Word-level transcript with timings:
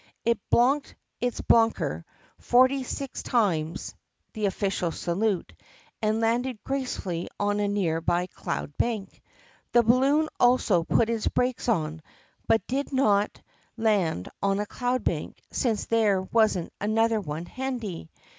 It 0.25 0.39
bloonked 0.51 0.95
its 1.19 1.41
bloonker 1.41 2.05
forty 2.39 2.81
six 2.81 3.21
times 3.21 3.93
(the 4.33 4.47
official 4.47 4.89
salute) 4.91 5.53
and 6.01 6.19
landed 6.19 6.57
gracefully 6.63 7.27
on 7.39 7.59
a 7.59 7.67
near 7.67 8.01
by 8.01 8.25
cloud 8.25 8.75
bank. 8.79 9.21
The 9.73 9.83
balloon 9.83 10.27
also 10.39 10.83
put 10.83 11.11
its 11.11 11.27
brakes 11.27 11.69
on, 11.69 12.01
but 12.47 12.65
did 12.65 12.91
not 12.91 13.43
land 13.77 14.27
on 14.41 14.59
a 14.59 14.65
cloud 14.65 15.03
bank 15.03 15.39
since 15.51 15.85
there 15.85 16.23
was 16.23 16.57
n't 16.57 16.73
another 16.81 17.21
one 17.21 17.45
handy. 17.45 18.09